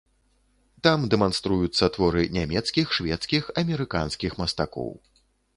[0.87, 4.91] Там дэманструюцца творы нямецкіх, шведскіх, амерыканскіх мастакоў.